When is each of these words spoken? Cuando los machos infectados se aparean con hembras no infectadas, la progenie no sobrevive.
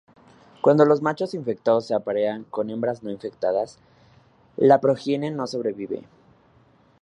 Cuando 0.61 0.83
los 0.83 1.03
machos 1.03 1.35
infectados 1.35 1.85
se 1.85 1.93
aparean 1.93 2.43
con 2.45 2.71
hembras 2.71 3.03
no 3.03 3.11
infectadas, 3.11 3.77
la 4.57 4.81
progenie 4.81 5.29
no 5.29 5.45
sobrevive. 5.45 6.01